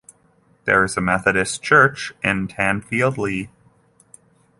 [0.65, 3.51] There is a Methodist church in Tanfield Lea.